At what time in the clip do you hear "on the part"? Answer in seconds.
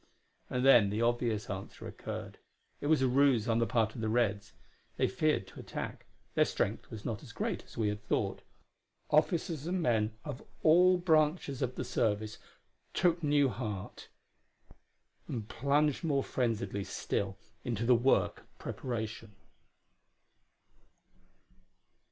3.47-3.93